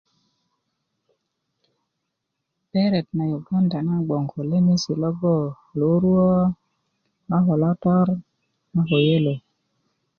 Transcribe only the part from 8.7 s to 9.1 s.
a ko